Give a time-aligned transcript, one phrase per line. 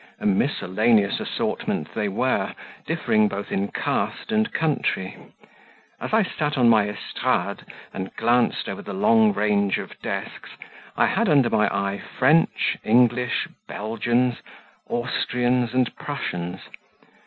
[0.19, 2.55] A miscellaneous assortment they were,
[2.87, 5.15] differing both in caste and country;
[5.99, 10.49] as I sat on my estrade and glanced over the long range of desks,
[10.97, 14.41] I had under my eye French, English, Belgians,
[14.89, 16.61] Austrians, and Prussians.